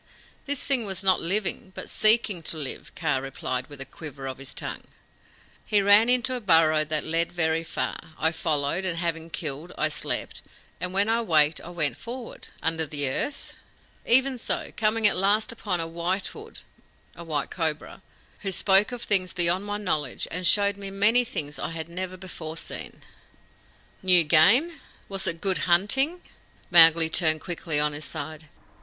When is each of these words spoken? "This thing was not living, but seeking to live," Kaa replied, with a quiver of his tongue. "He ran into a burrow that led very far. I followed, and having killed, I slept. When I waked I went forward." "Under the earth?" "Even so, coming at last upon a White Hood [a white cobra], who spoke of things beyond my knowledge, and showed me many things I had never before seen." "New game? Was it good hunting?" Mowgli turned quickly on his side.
"This 0.47 0.65
thing 0.65 0.87
was 0.87 1.03
not 1.03 1.21
living, 1.21 1.73
but 1.75 1.87
seeking 1.87 2.41
to 2.49 2.57
live," 2.57 2.91
Kaa 2.95 3.17
replied, 3.17 3.67
with 3.67 3.79
a 3.79 3.85
quiver 3.85 4.25
of 4.25 4.39
his 4.39 4.51
tongue. 4.51 4.81
"He 5.63 5.79
ran 5.79 6.09
into 6.09 6.33
a 6.33 6.39
burrow 6.41 6.83
that 6.83 7.03
led 7.03 7.31
very 7.31 7.63
far. 7.63 7.99
I 8.17 8.31
followed, 8.31 8.83
and 8.83 8.97
having 8.97 9.29
killed, 9.29 9.71
I 9.77 9.89
slept. 9.89 10.41
When 10.79 11.07
I 11.07 11.21
waked 11.21 11.61
I 11.61 11.69
went 11.69 11.97
forward." 11.97 12.47
"Under 12.63 12.87
the 12.87 13.07
earth?" 13.09 13.53
"Even 14.07 14.39
so, 14.39 14.71
coming 14.75 15.05
at 15.05 15.15
last 15.15 15.51
upon 15.51 15.79
a 15.79 15.85
White 15.85 16.25
Hood 16.25 16.61
[a 17.15 17.23
white 17.23 17.51
cobra], 17.51 18.01
who 18.39 18.51
spoke 18.51 18.91
of 18.91 19.03
things 19.03 19.33
beyond 19.33 19.65
my 19.65 19.77
knowledge, 19.77 20.27
and 20.31 20.47
showed 20.47 20.77
me 20.77 20.89
many 20.89 21.23
things 21.23 21.59
I 21.59 21.69
had 21.69 21.87
never 21.87 22.17
before 22.17 22.57
seen." 22.57 23.03
"New 24.01 24.23
game? 24.23 24.81
Was 25.07 25.27
it 25.27 25.41
good 25.41 25.59
hunting?" 25.69 26.21
Mowgli 26.71 27.07
turned 27.07 27.41
quickly 27.41 27.79
on 27.79 27.93
his 27.93 28.05
side. 28.05 28.47